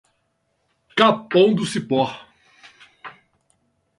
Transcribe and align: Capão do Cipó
Capão 0.97 1.53
do 1.53 1.63
Cipó 1.63 2.09